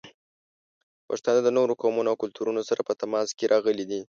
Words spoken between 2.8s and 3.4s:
په تماس